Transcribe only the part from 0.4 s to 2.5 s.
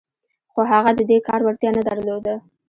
خو هغه د دې کار وړتيا نه درلوده.